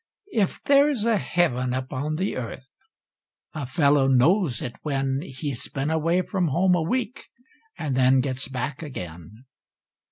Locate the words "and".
7.77-7.93